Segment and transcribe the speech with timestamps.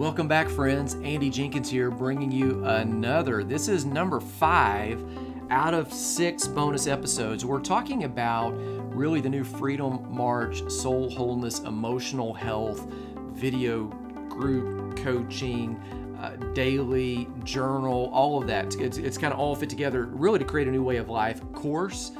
[0.00, 0.94] Welcome back, friends.
[1.04, 3.44] Andy Jenkins here, bringing you another.
[3.44, 5.04] This is number five
[5.50, 7.44] out of six bonus episodes.
[7.44, 8.52] We're talking about
[8.94, 12.90] really the new Freedom March Soul Wholeness Emotional Health
[13.32, 13.88] video
[14.30, 15.78] group coaching.
[16.18, 18.74] Uh, daily journal, all of that.
[18.76, 21.42] It's, it's kind of all fit together, really, to create a new way of life
[21.52, 22.12] course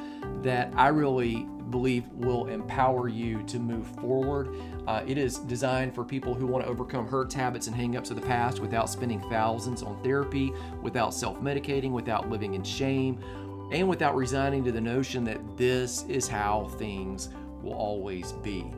[0.43, 4.55] that I really believe will empower you to move forward.
[4.87, 8.15] Uh, it is designed for people who want to overcome hurts, habits, and hangups of
[8.15, 13.19] the past without spending thousands on therapy, without self medicating, without living in shame,
[13.71, 17.29] and without resigning to the notion that this is how things
[17.63, 18.71] will always be.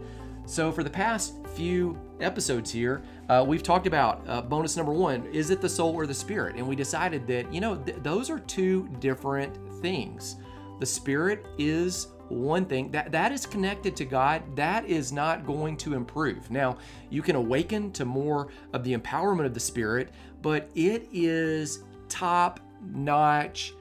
[0.45, 5.25] So, for the past few episodes here, uh, we've talked about uh, bonus number one
[5.27, 6.57] is it the soul or the spirit?
[6.57, 10.35] And we decided that, you know, th- those are two different things.
[10.79, 15.77] The spirit is one thing that that is connected to God that is not going
[15.77, 16.49] to improve.
[16.51, 16.77] Now,
[17.09, 20.09] you can awaken to more of the empowerment of the spirit,
[20.41, 23.73] but it is top notch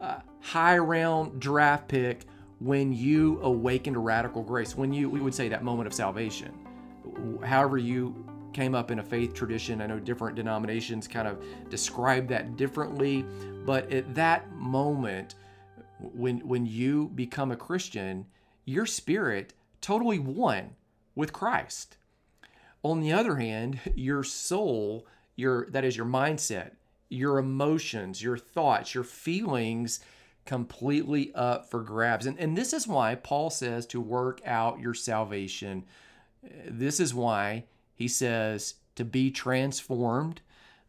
[0.00, 2.26] uh, high round draft pick
[2.60, 6.52] when you awaken to radical grace, when you we would say that moment of salvation.
[7.42, 12.28] However you came up in a faith tradition, I know different denominations kind of describe
[12.28, 13.24] that differently,
[13.66, 15.34] but at that moment
[15.98, 18.26] when when you become a Christian,
[18.64, 20.76] your spirit totally one
[21.14, 21.96] with Christ.
[22.82, 26.72] On the other hand, your soul, your that is your mindset,
[27.08, 30.00] your emotions, your thoughts, your feelings
[30.44, 32.26] completely up for grabs.
[32.26, 35.84] And, and this is why Paul says to work out your salvation.
[36.68, 37.64] This is why
[37.94, 40.42] he says to be transformed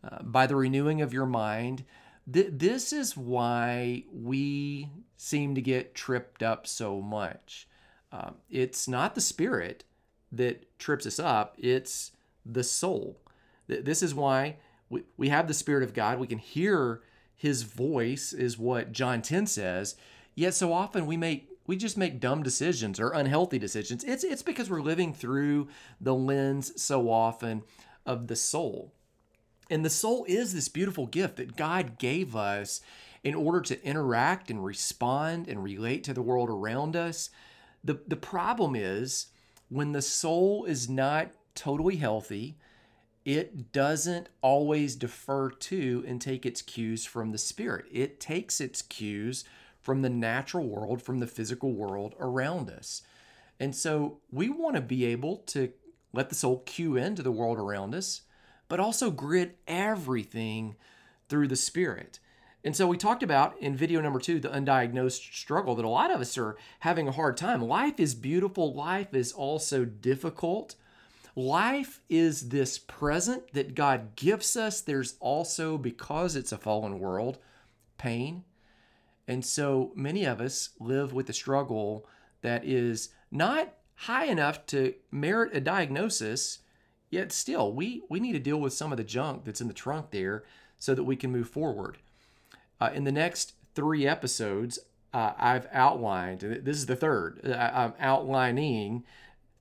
[0.03, 1.85] uh, by the renewing of your mind
[2.31, 7.67] th- this is why we seem to get tripped up so much.
[8.11, 9.83] Um, it's not the spirit
[10.31, 12.11] that trips us up, it's
[12.45, 13.19] the soul.
[13.67, 14.57] Th- this is why
[14.89, 16.19] we, we have the Spirit of God.
[16.19, 17.01] We can hear
[17.35, 19.95] his voice, is what John 10 says.
[20.35, 24.03] Yet so often we make we just make dumb decisions or unhealthy decisions.
[24.03, 25.67] It's it's because we're living through
[25.99, 27.63] the lens so often
[28.05, 28.93] of the soul.
[29.69, 32.81] And the soul is this beautiful gift that God gave us
[33.23, 37.31] in order to interact and respond and relate to the world around us.
[37.83, 39.27] The, the problem is
[39.69, 42.57] when the soul is not totally healthy,
[43.25, 47.85] it doesn't always defer to and take its cues from the spirit.
[47.91, 49.43] It takes its cues
[49.81, 53.01] from the natural world, from the physical world around us.
[53.59, 55.71] And so we want to be able to
[56.13, 58.21] let the soul cue into the world around us
[58.67, 60.75] but also grid everything
[61.29, 62.19] through the spirit.
[62.63, 66.11] And so we talked about in video number two the undiagnosed struggle that a lot
[66.11, 67.61] of us are having a hard time.
[67.61, 70.75] Life is beautiful, life is also difficult.
[71.35, 74.79] Life is this present that God gives us.
[74.79, 77.39] There's also, because it's a fallen world,
[77.97, 78.45] pain.
[79.27, 82.07] And so many of us live with a struggle
[82.41, 86.59] that is not high enough to merit a diagnosis,
[87.09, 89.73] Yet still, we, we need to deal with some of the junk that's in the
[89.73, 90.43] trunk there
[90.77, 91.97] so that we can move forward.
[92.81, 94.79] Uh, in the next three episodes,
[95.13, 99.03] uh, I've outlined, this is the third, uh, I'm outlining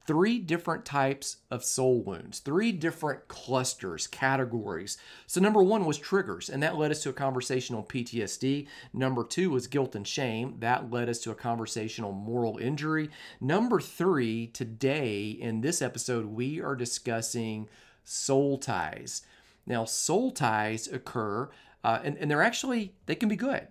[0.06, 4.98] three different types of soul wounds, three different clusters, categories.
[5.26, 8.66] So, number one was triggers, and that led us to a conversation on PTSD.
[8.92, 10.56] Number two was guilt and shame.
[10.60, 13.10] That led us to a conversation on moral injury.
[13.40, 17.68] Number three, today in this episode, we are discussing
[18.04, 19.22] soul ties.
[19.66, 21.48] Now, soul ties occur,
[21.82, 23.68] uh, and, and they're actually, they can be good.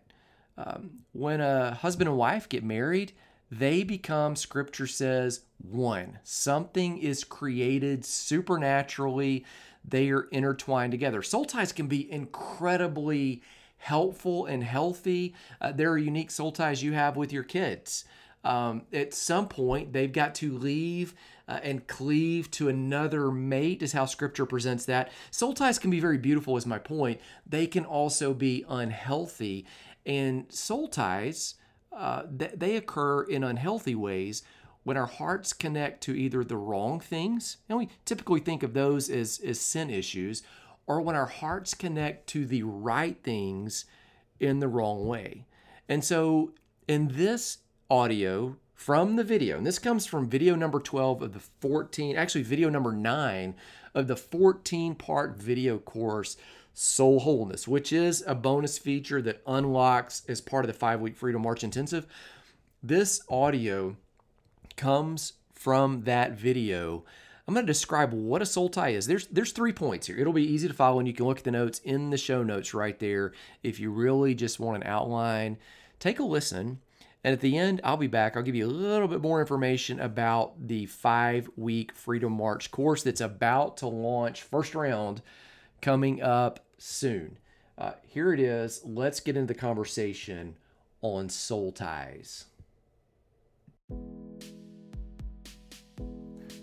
[0.57, 3.13] Um, when a husband and wife get married,
[3.59, 6.19] they become, scripture says, one.
[6.23, 9.45] Something is created supernaturally,
[9.85, 11.21] they are intertwined together.
[11.21, 13.41] Soul ties can be incredibly
[13.77, 15.35] helpful and healthy.
[15.59, 18.05] Uh, there are unique soul ties you have with your kids.
[18.45, 21.13] Um, at some point, they've got to leave
[21.47, 25.11] uh, and cleave to another mate, is how scripture presents that.
[25.31, 27.19] Soul ties can be very beautiful, is my point.
[27.45, 29.65] They can also be unhealthy.
[30.05, 31.55] And soul ties,
[31.95, 34.43] uh, th- they occur in unhealthy ways
[34.83, 39.09] when our hearts connect to either the wrong things, and we typically think of those
[39.09, 40.43] as, as sin issues,
[40.85, 43.85] or when our hearts connect to the right things
[44.39, 45.45] in the wrong way.
[45.87, 46.51] And so
[46.87, 47.59] in this
[47.89, 52.43] audio from the video, and this comes from video number 12 of the 14, actually,
[52.43, 53.55] video number 9
[53.95, 56.35] of the 14 part video course
[56.73, 61.15] Soul Wholeness, which is a bonus feature that unlocks as part of the five week
[61.15, 62.07] Freedom March Intensive.
[62.81, 63.95] This audio
[64.75, 67.03] comes from that video
[67.47, 69.05] I'm going to describe what a soul tie is.
[69.05, 70.17] There's there's three points here.
[70.17, 72.41] It'll be easy to follow, and you can look at the notes in the show
[72.41, 73.33] notes right there.
[73.63, 75.57] If you really just want an outline,
[75.99, 76.79] take a listen.
[77.25, 78.35] And at the end, I'll be back.
[78.35, 83.03] I'll give you a little bit more information about the five week Freedom March course
[83.03, 85.21] that's about to launch, first round,
[85.83, 87.37] coming up soon.
[87.77, 88.81] Uh, here it is.
[88.85, 90.55] Let's get into the conversation
[91.01, 92.45] on soul ties.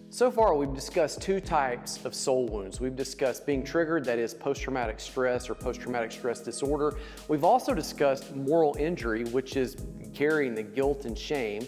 [0.08, 2.80] So far, we've discussed two types of soul wounds.
[2.80, 6.96] We've discussed being triggered, that is post traumatic stress or post traumatic stress disorder.
[7.28, 9.76] We've also discussed moral injury, which is
[10.14, 11.66] carrying the guilt and shame.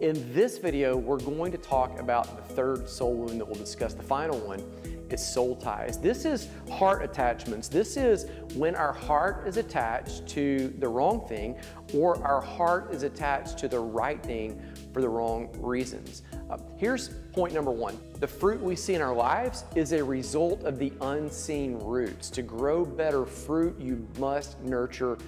[0.00, 3.92] In this video, we're going to talk about the third soul wound that we'll discuss,
[3.94, 4.62] the final one
[5.10, 5.98] is soul ties.
[5.98, 7.68] This is heart attachments.
[7.68, 11.56] This is when our heart is attached to the wrong thing
[11.94, 14.60] or our heart is attached to the right thing
[14.92, 16.22] for the wrong reasons.
[16.50, 20.62] Uh, here's point number one the fruit we see in our lives is a result
[20.64, 22.30] of the unseen roots.
[22.30, 25.18] To grow better fruit, you must nurture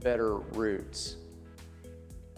[0.00, 1.16] better roots.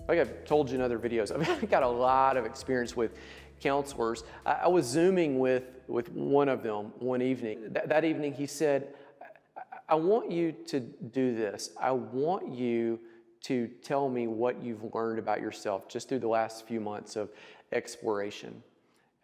[0.08, 3.12] Like I've told you in other videos, I've got a lot of experience with
[3.60, 4.24] counselors.
[4.46, 7.60] I, I was Zooming with, with one of them one evening.
[7.74, 8.88] Th- that evening, he said,
[9.20, 11.70] I-, I want you to do this.
[11.80, 13.00] I want you
[13.42, 17.30] to tell me what you've learned about yourself just through the last few months of
[17.72, 18.62] exploration.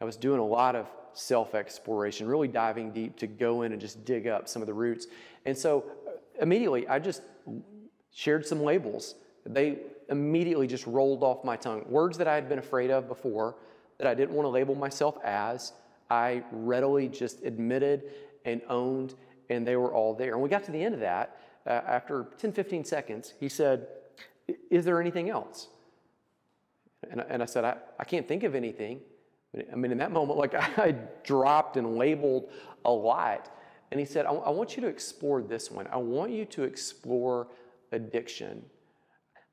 [0.00, 3.81] I was doing a lot of self exploration, really diving deep to go in and
[3.81, 5.06] just dig up some of the roots.
[5.46, 7.22] And so uh, immediately I just
[8.12, 9.14] shared some labels.
[9.46, 9.78] They
[10.08, 11.84] immediately just rolled off my tongue.
[11.88, 13.56] Words that I had been afraid of before,
[13.99, 15.72] that I didn't want to label myself as,
[16.11, 18.05] I readily just admitted
[18.45, 19.15] and owned,
[19.49, 20.35] and they were all there.
[20.35, 21.39] And we got to the end of that.
[21.67, 23.87] Uh, after 10, 15 seconds, he said,
[24.71, 25.69] is there anything else?
[27.11, 29.01] And, and I said, I, I can't think of anything.
[29.73, 32.50] I mean, in that moment, like I dropped and labeled
[32.85, 33.50] a lot.
[33.91, 35.87] And he said, I, I want you to explore this one.
[35.91, 37.49] I want you to explore
[37.93, 38.65] addiction.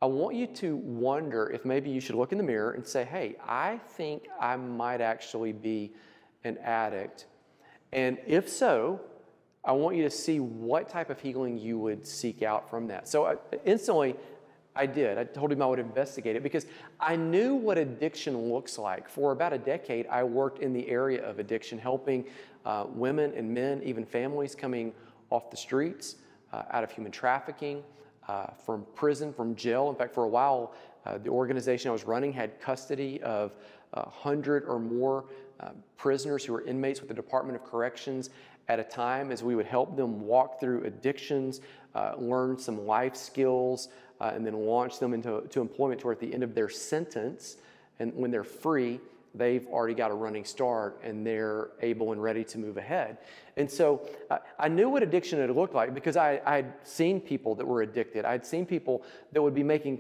[0.02, 3.04] I want you to wonder if maybe you should look in the mirror and say,
[3.04, 5.94] hey, I think I might actually be
[6.44, 7.26] an addict.
[7.94, 9.02] And if so,
[9.64, 13.08] I want you to see what type of healing you would seek out from that.
[13.08, 13.36] So I, uh,
[13.66, 14.16] instantly,
[14.76, 15.18] I did.
[15.18, 16.66] I told him I would investigate it because
[17.00, 19.10] I knew what addiction looks like.
[19.10, 22.26] For about a decade, I worked in the area of addiction, helping
[22.66, 24.94] uh, women and men, even families coming
[25.30, 26.16] off the streets,
[26.54, 27.84] uh, out of human trafficking,
[28.28, 29.90] uh, from prison, from jail.
[29.90, 30.74] In fact, for a while,
[31.06, 33.54] uh, the organization I was running had custody of
[33.92, 35.26] 100 or more
[35.62, 38.30] uh, prisoners who were inmates with the Department of Corrections
[38.68, 41.62] at a time as we would help them walk through addictions,
[41.96, 46.34] uh, learn some life skills, uh, and then launch them into to employment toward the
[46.34, 47.58] end of their sentence.
[48.00, 49.00] And when they're free,
[49.34, 53.18] they've already got a running start and they're able and ready to move ahead.
[53.58, 57.56] And so uh, I knew what addiction had looked like because I, I'd seen people
[57.56, 58.26] that were addicted.
[58.26, 60.00] I'd seen people that would be making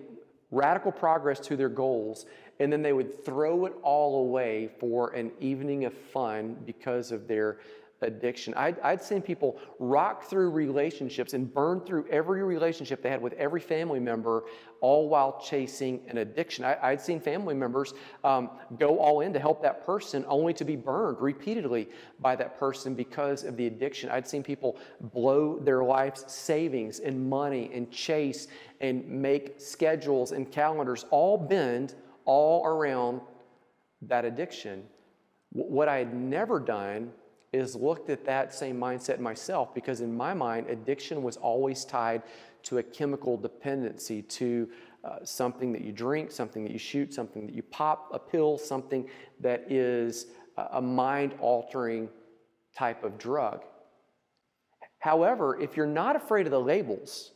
[0.51, 2.25] radical progress to their goals
[2.59, 7.27] and then they would throw it all away for an evening of fun because of
[7.27, 7.59] their
[8.01, 8.53] addiction.
[8.55, 13.33] I'd, I'd seen people rock through relationships and burn through every relationship they had with
[13.33, 14.43] every family member,
[14.81, 16.65] all while chasing an addiction.
[16.65, 17.93] I, would seen family members
[18.23, 18.49] um,
[18.79, 21.89] go all in to help that person only to be burned repeatedly
[22.19, 24.09] by that person because of the addiction.
[24.09, 24.77] I'd seen people
[25.13, 28.47] blow their life's savings and money and chase
[28.79, 31.93] and make schedules and calendars all bend
[32.25, 33.21] all around
[34.03, 34.83] that addiction.
[35.51, 37.11] What I had never done
[37.53, 42.23] is looked at that same mindset myself because in my mind, addiction was always tied
[42.63, 44.69] to a chemical dependency, to
[45.03, 48.57] uh, something that you drink, something that you shoot, something that you pop, a pill,
[48.57, 49.09] something
[49.39, 50.27] that is
[50.73, 52.07] a mind altering
[52.75, 53.63] type of drug.
[54.99, 57.31] However, if you're not afraid of the labels,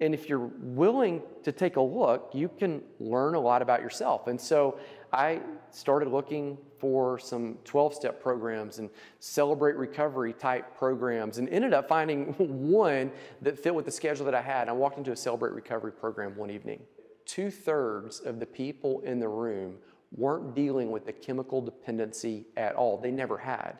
[0.00, 4.26] and if you're willing to take a look, you can learn a lot about yourself.
[4.26, 4.78] And so
[5.12, 11.72] I started looking for some 12 step programs and celebrate recovery type programs and ended
[11.72, 14.68] up finding one that fit with the schedule that I had.
[14.68, 16.82] I walked into a celebrate recovery program one evening.
[17.24, 19.76] Two thirds of the people in the room
[20.16, 23.78] weren't dealing with a chemical dependency at all, they never had.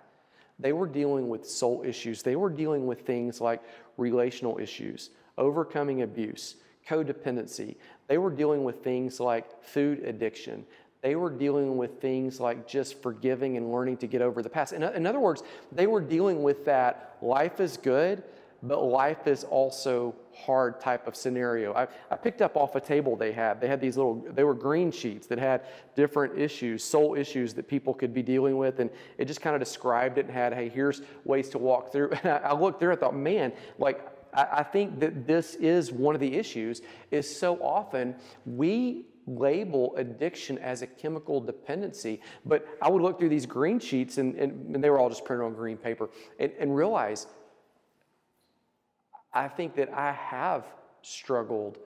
[0.58, 3.62] They were dealing with soul issues, they were dealing with things like
[3.96, 6.56] relational issues, overcoming abuse,
[6.88, 7.76] codependency.
[8.08, 10.64] They were dealing with things like food addiction.
[11.02, 14.72] They were dealing with things like just forgiving and learning to get over the past.
[14.72, 18.22] In, in other words, they were dealing with that life is good,
[18.62, 21.74] but life is also hard type of scenario.
[21.74, 23.60] I, I picked up off a table they had.
[23.60, 27.68] They had these little, they were green sheets that had different issues, soul issues that
[27.68, 28.80] people could be dealing with.
[28.80, 28.88] And
[29.18, 32.12] it just kind of described it and had, hey, here's ways to walk through.
[32.22, 34.00] And I, I looked through, I thought, man, like,
[34.34, 40.58] I, think that this is one of the issues is so often we label addiction
[40.58, 42.20] as a chemical dependency.
[42.44, 45.24] But I would look through these green sheets, and, and, and they were all just
[45.24, 47.26] printed on green paper, and, and realize
[49.32, 50.64] I think that I have
[51.02, 51.78] struggled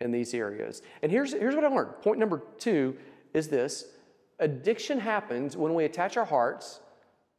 [0.00, 0.82] in these areas.
[1.02, 2.02] And here's, here's what I learned.
[2.02, 2.96] Point number two
[3.34, 3.84] is this
[4.38, 6.80] addiction happens when we attach our hearts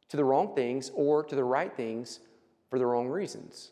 [0.08, 2.20] to the wrong things or to the right things
[2.70, 3.70] for the wrong reasons.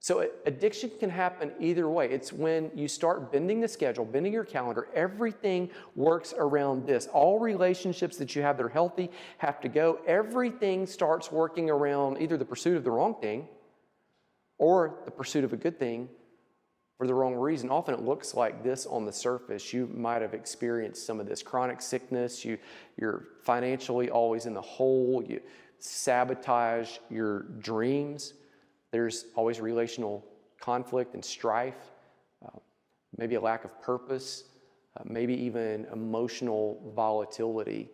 [0.00, 2.08] So addiction can happen either way.
[2.08, 7.08] It's when you start bending the schedule, bending your calendar, everything works around this.
[7.12, 9.98] All relationships that you have that are healthy have to go.
[10.06, 13.48] Everything starts working around either the pursuit of the wrong thing
[14.58, 16.08] or the pursuit of a good thing
[16.96, 17.68] for the wrong reason.
[17.68, 19.72] Often it looks like this on the surface.
[19.72, 22.44] You might have experienced some of this chronic sickness.
[22.44, 22.58] You,
[22.96, 25.24] you're financially always in the hole.
[25.26, 25.40] You
[25.78, 28.34] sabotage your dreams.
[28.90, 30.24] There's always relational
[30.60, 31.92] conflict and strife,
[32.44, 32.58] uh,
[33.16, 34.44] maybe a lack of purpose,
[34.96, 37.90] uh, maybe even emotional volatility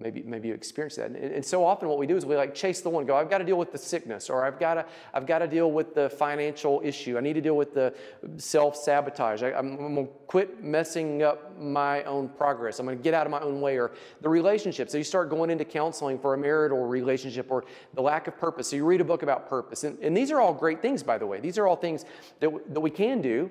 [0.00, 1.10] Maybe, maybe you experience that.
[1.10, 3.28] And, and, so often what we do is we like chase the one, go, I've
[3.28, 5.94] got to deal with the sickness, or I've got to, I've got to deal with
[5.94, 7.18] the financial issue.
[7.18, 7.94] I need to deal with the
[8.38, 9.42] self-sabotage.
[9.42, 12.78] I, I'm, I'm going to quit messing up my own progress.
[12.78, 13.92] I'm going to get out of my own way, or
[14.22, 14.88] the relationship.
[14.88, 17.64] So you start going into counseling for a marital relationship or
[17.94, 18.68] the lack of purpose.
[18.68, 19.84] So you read a book about purpose.
[19.84, 21.40] And, and these are all great things, by the way.
[21.40, 22.04] These are all things
[22.40, 23.50] that, that we can do,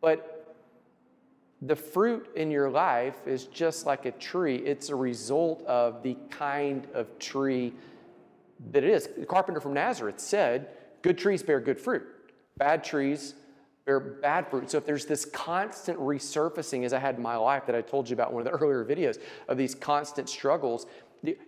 [0.00, 0.33] but
[1.66, 4.56] the fruit in your life is just like a tree.
[4.56, 7.72] It's a result of the kind of tree
[8.72, 9.08] that it is.
[9.16, 10.68] The carpenter from Nazareth said,
[11.02, 12.02] Good trees bear good fruit,
[12.56, 13.34] bad trees
[13.84, 14.70] bear bad fruit.
[14.70, 18.08] So if there's this constant resurfacing, as I had in my life that I told
[18.08, 19.18] you about one of the earlier videos,
[19.48, 20.86] of these constant struggles,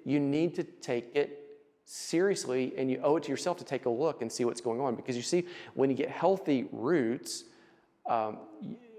[0.04, 1.42] you need to take it
[1.86, 4.80] seriously and you owe it to yourself to take a look and see what's going
[4.80, 4.94] on.
[4.94, 7.44] Because you see, when you get healthy roots,
[8.08, 8.38] um,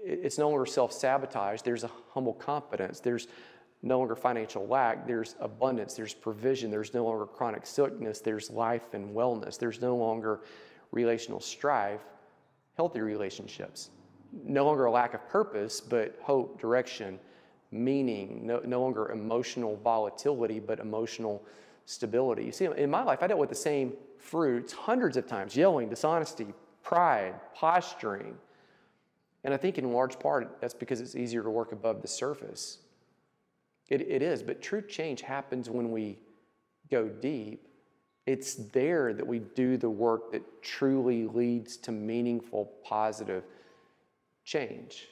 [0.08, 1.62] it's no longer self sabotage.
[1.62, 3.00] There's a humble confidence.
[3.00, 3.28] There's
[3.82, 5.06] no longer financial lack.
[5.06, 5.94] There's abundance.
[5.94, 6.70] There's provision.
[6.70, 8.20] There's no longer chronic sickness.
[8.20, 9.58] There's life and wellness.
[9.58, 10.40] There's no longer
[10.90, 12.00] relational strife,
[12.76, 13.90] healthy relationships.
[14.32, 17.18] No longer a lack of purpose, but hope, direction,
[17.70, 18.46] meaning.
[18.46, 21.44] No, no longer emotional volatility, but emotional
[21.86, 22.44] stability.
[22.44, 25.88] You see, in my life, I dealt with the same fruits hundreds of times yelling,
[25.88, 26.48] dishonesty,
[26.82, 28.36] pride, posturing
[29.44, 32.78] and I think in large part that's because it's easier to work above the surface.
[33.88, 36.18] It, it is, but true change happens when we
[36.90, 37.66] go deep.
[38.26, 43.44] It's there that we do the work that truly leads to meaningful, positive
[44.44, 45.08] change.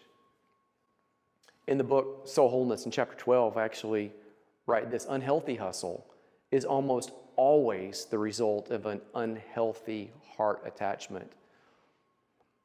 [1.67, 4.13] In the book Soul Wholeness, in chapter 12, I actually
[4.67, 6.07] write this unhealthy hustle
[6.51, 11.33] is almost always the result of an unhealthy heart attachment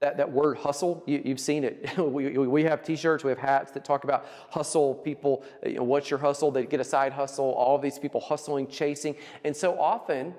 [0.01, 1.97] that, that word hustle, you, have seen it.
[1.97, 4.95] we, we have t shirts, we have hats that talk about hustle.
[4.95, 6.51] People, you know, what's your hustle?
[6.51, 7.51] They get a side hustle.
[7.53, 9.15] All these people hustling, chasing.
[9.43, 10.33] And so often,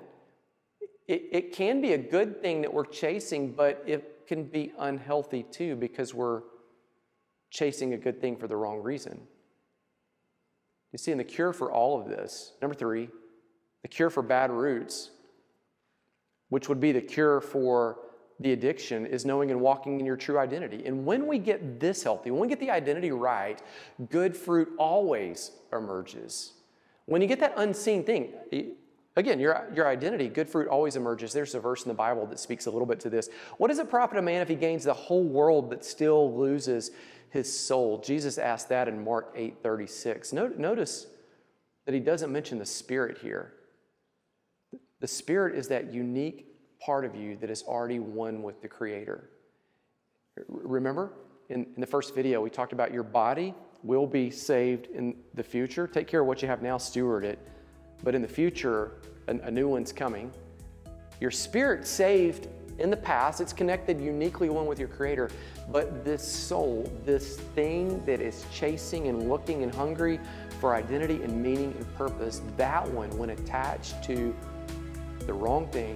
[1.07, 5.43] it, it can be a good thing that we're chasing, but it can be unhealthy
[5.43, 6.41] too because we're
[7.49, 9.19] chasing a good thing for the wrong reason.
[10.91, 13.09] You see, in the cure for all of this, number three,
[13.81, 15.09] the cure for bad roots,
[16.49, 17.97] which would be the cure for
[18.43, 20.83] the addiction is knowing and walking in your true identity.
[20.85, 23.61] And when we get this healthy, when we get the identity right,
[24.09, 26.51] good fruit always emerges.
[27.05, 28.33] When you get that unseen thing,
[29.15, 31.31] again, your, your identity, good fruit always emerges.
[31.31, 33.29] There's a verse in the Bible that speaks a little bit to this.
[33.57, 36.91] What does it profit a man if he gains the whole world but still loses
[37.29, 37.99] his soul?
[37.99, 40.33] Jesus asked that in Mark 8 36.
[40.33, 41.07] Notice
[41.85, 43.53] that he doesn't mention the Spirit here.
[44.99, 46.52] The Spirit is that unique
[46.85, 49.29] part of you that is already one with the Creator.
[50.47, 51.13] Remember,
[51.49, 55.43] in, in the first video, we talked about your body will be saved in the
[55.43, 55.87] future.
[55.87, 57.39] Take care of what you have now, steward it.
[58.03, 58.93] But in the future,
[59.27, 60.31] a, a new one's coming.
[61.19, 62.47] Your spirit saved
[62.79, 65.29] in the past, it's connected uniquely one with your Creator.
[65.71, 70.19] But this soul, this thing that is chasing and looking and hungry
[70.59, 74.35] for identity and meaning and purpose, that one, when attached to
[75.27, 75.95] the wrong thing,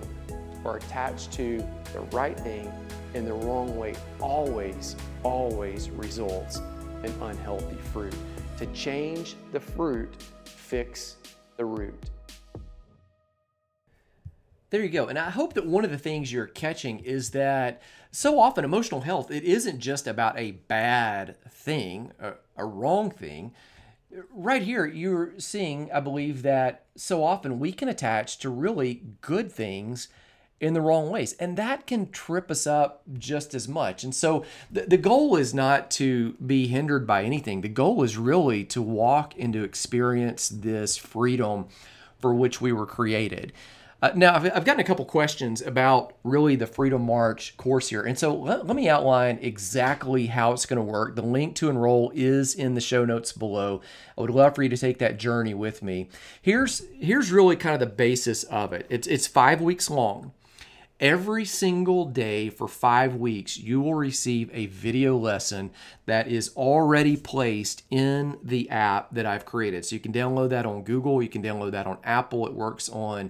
[0.75, 2.69] attached to the right thing
[3.13, 6.59] in the wrong way always, always results
[7.03, 8.15] in unhealthy fruit.
[8.57, 11.15] To change the fruit, fix
[11.55, 12.09] the root.
[14.69, 15.07] There you go.
[15.07, 17.81] And I hope that one of the things you're catching is that
[18.12, 23.53] so often emotional health, it isn't just about a bad thing, a, a wrong thing.
[24.33, 29.51] Right here, you're seeing, I believe, that so often we can attach to really good
[29.51, 30.09] things
[30.60, 31.34] in the wrong ways.
[31.34, 34.04] And that can trip us up just as much.
[34.04, 37.62] And so the, the goal is not to be hindered by anything.
[37.62, 41.68] The goal is really to walk and to experience this freedom
[42.20, 43.54] for which we were created.
[44.00, 48.04] Uh, now, I've, I've, gotten a couple questions about really the Freedom March course here.
[48.04, 51.16] And so let, let me outline exactly how it's going to work.
[51.16, 53.82] The link to enroll is in the show notes below.
[54.16, 56.10] I would love for you to take that journey with me.
[56.40, 60.32] Here's, here's really kind of the basis of it it's, it's five weeks long.
[61.00, 65.70] Every single day for five weeks, you will receive a video lesson
[66.08, 69.86] that is already placed in the app that I've created.
[69.86, 72.48] So you can download that on Google, you can download that on Apple.
[72.48, 73.30] It works on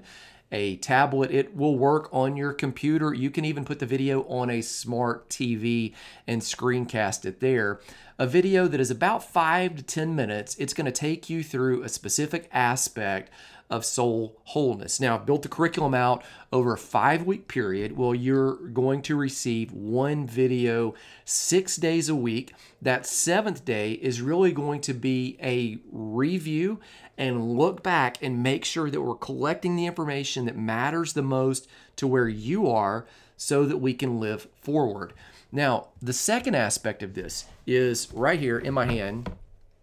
[0.50, 1.30] a tablet.
[1.32, 3.14] It will work on your computer.
[3.14, 5.94] You can even put the video on a smart TV
[6.26, 7.82] and screencast it there.
[8.18, 10.56] A video that is about five to 10 minutes.
[10.56, 13.30] It's going to take you through a specific aspect
[13.70, 15.00] of soul wholeness.
[15.00, 17.98] Now, I've built the curriculum out over a five week period.
[17.98, 20.94] Well, you're going to receive one video
[21.26, 22.54] six days a week.
[22.82, 26.80] That seventh day is really going to be a review
[27.18, 31.68] and look back and make sure that we're collecting the information that matters the most
[31.98, 33.06] to where you are
[33.36, 35.14] so that we can live forward.
[35.52, 39.32] Now, the second aspect of this is right here in my hand.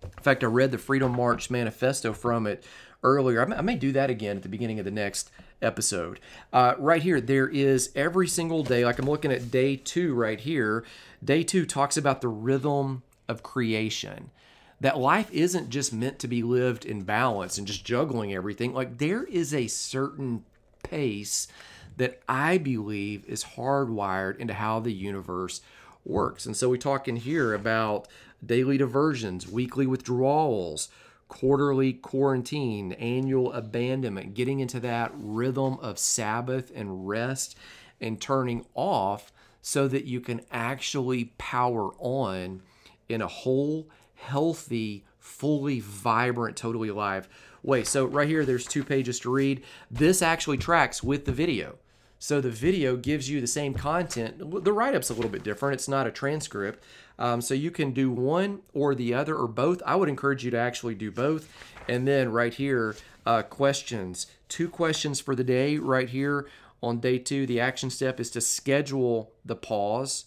[0.04, 2.64] In fact, I read the Freedom March manifesto from it
[3.02, 3.42] earlier.
[3.42, 5.30] I may, do that again at the beginning of the next
[5.60, 6.20] episode.
[6.52, 10.40] Uh, right here, there is every single day, like I'm looking at day two right
[10.40, 10.84] here.
[11.22, 14.30] Day two talks about the rhythm of creation.
[14.80, 18.74] That life isn't just meant to be lived in balance and just juggling everything.
[18.74, 20.44] Like there is a certain
[20.82, 21.46] pace
[21.96, 25.60] that I believe is hardwired into how the universe
[26.04, 26.44] works.
[26.44, 28.08] And so we talk in here about
[28.46, 30.88] daily diversions, weekly withdrawals,
[31.28, 37.56] quarterly quarantine, annual abandonment, getting into that rhythm of Sabbath and rest
[38.00, 39.32] and turning off
[39.62, 42.62] so that you can actually power on
[43.08, 47.28] in a whole, healthy, fully vibrant, totally alive
[47.62, 47.82] way.
[47.82, 49.64] So, right here, there's two pages to read.
[49.90, 51.78] This actually tracks with the video.
[52.24, 54.38] So, the video gives you the same content.
[54.38, 56.82] The write up's a little bit different, it's not a transcript,
[57.18, 59.82] um, so you can do one or the other or both.
[59.84, 61.52] I would encourage you to actually do both.
[61.86, 64.26] And then right here, uh, questions.
[64.48, 66.48] Two questions for the day right here
[66.82, 67.44] on day two.
[67.44, 70.24] The action step is to schedule the pause.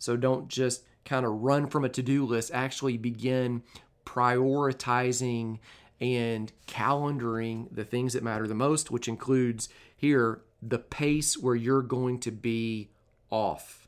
[0.00, 3.62] So don't just kind of run from a to do list, actually begin
[4.04, 5.60] prioritizing
[6.00, 11.82] and calendaring the things that matter the most, which includes here the pace where you're
[11.82, 12.90] going to be
[13.30, 13.86] off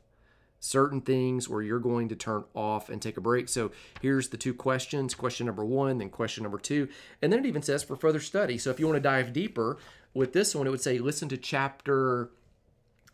[0.59, 3.47] certain things where you're going to turn off and take a break.
[3.49, 6.89] So here's the two questions question number one, then question number two.
[7.21, 8.57] And then it even says for further study.
[8.57, 9.77] So if you want to dive deeper
[10.13, 12.29] with this one, it would say listen to chapter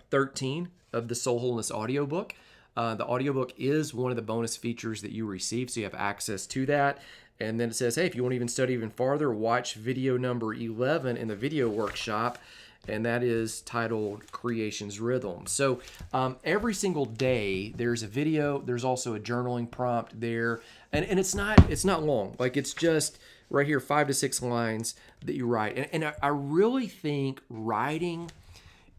[0.10, 2.34] 13 of the Soul Wholeness audiobook.
[2.76, 5.96] Uh, the audiobook is one of the bonus features that you receive, so you have
[5.96, 7.00] access to that.
[7.40, 10.18] And then it says, hey, if you want to even study even farther, watch video
[10.18, 12.38] number 11 in the video workshop
[12.88, 15.48] and that is titled Creation's Rhythm.
[15.48, 15.80] So
[16.14, 18.60] um, every single day there's a video.
[18.60, 22.36] There's also a journaling prompt there, and and it's not it's not long.
[22.40, 23.20] Like it's just
[23.50, 25.78] right here, five to six lines that you write.
[25.78, 28.32] And, and I, I really think writing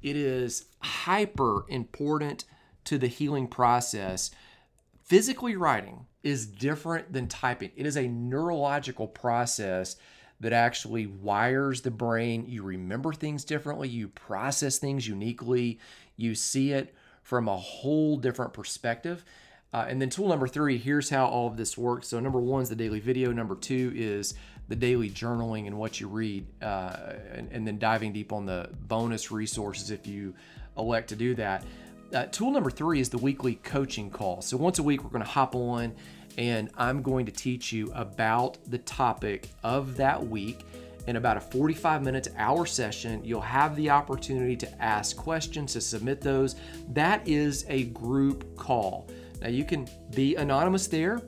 [0.03, 2.45] it is hyper important
[2.85, 4.31] to the healing process.
[5.05, 7.71] Physically writing is different than typing.
[7.77, 9.97] It is a neurological process
[10.41, 12.45] that actually wires the brain.
[12.47, 15.79] You remember things differently, you process things uniquely,
[16.17, 19.25] you see it from a whole different perspective.
[19.73, 22.09] Uh, and then tool number three, here's how all of this works.
[22.09, 23.33] So number one is the daily video.
[23.33, 24.35] Number two is
[24.69, 28.71] the daily journaling and what you read, uh, and, and, then diving deep on the
[28.89, 30.35] bonus resources if you
[30.77, 31.65] elect to do that.
[32.15, 34.41] Uh, tool number three is the weekly coaching call.
[34.41, 35.95] So once a week, we're going to hop on
[36.39, 40.61] and I'm going to teach you about the topic of that week.
[41.07, 45.81] In about a 45 minutes hour session, you'll have the opportunity to ask questions, to
[45.81, 46.57] submit those.
[46.93, 49.09] That is a group call.
[49.41, 51.23] Now, you can be anonymous there.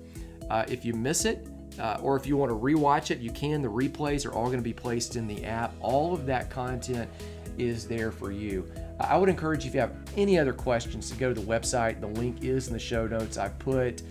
[0.50, 1.46] Uh, if you miss it,
[1.78, 3.62] uh, or if you want to rewatch it, you can.
[3.62, 5.74] The replays are all going to be placed in the app.
[5.80, 7.08] All of that content
[7.56, 8.68] is there for you.
[9.00, 12.00] I would encourage you if you have any other questions to go to the website.
[12.00, 13.38] The link is in the show notes.
[13.38, 14.02] I put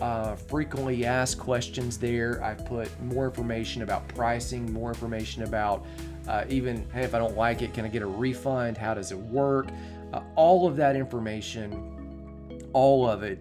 [0.00, 2.42] uh, frequently asked questions there.
[2.44, 5.84] I've put more information about pricing, more information about
[6.28, 8.76] uh, even, hey, if I don't like it, can I get a refund?
[8.76, 9.68] How does it work?
[10.12, 13.38] Uh, all of that information, all of it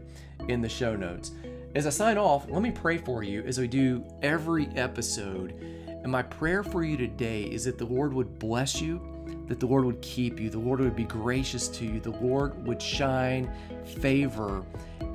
[0.47, 1.31] in the show notes.
[1.75, 5.53] As I sign off, let me pray for you as we do every episode.
[5.87, 9.01] And my prayer for you today is that the Lord would bless you,
[9.47, 12.65] that the Lord would keep you, the Lord would be gracious to you, the Lord
[12.65, 13.49] would shine
[13.83, 14.63] favor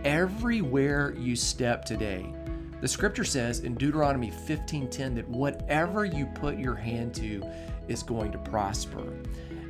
[0.05, 2.27] everywhere you step today.
[2.81, 7.42] The scripture says in Deuteronomy 15:10 that whatever you put your hand to
[7.88, 9.05] is going to prosper.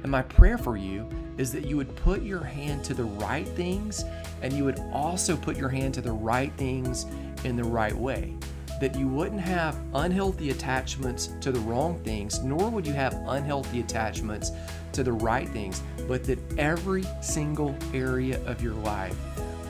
[0.02, 3.48] And my prayer for you is that you would put your hand to the right
[3.48, 4.04] things
[4.42, 7.06] and you would also put your hand to the right things
[7.44, 8.34] in the right way.
[8.80, 13.80] That you wouldn't have unhealthy attachments to the wrong things, nor would you have unhealthy
[13.80, 14.52] attachments
[14.92, 19.16] to the right things, but that every single area of your life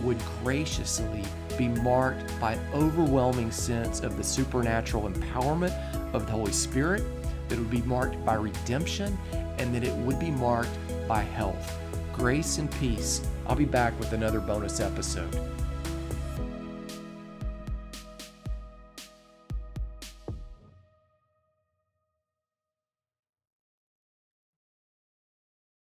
[0.02, 1.22] would graciously
[1.58, 5.74] be marked by overwhelming sense of the supernatural empowerment
[6.14, 7.02] of the Holy Spirit,
[7.48, 9.18] that it would be marked by redemption,
[9.58, 10.70] and that it would be marked
[11.08, 11.78] by health.
[12.12, 13.26] Grace and peace.
[13.46, 15.36] I'll be back with another bonus episode.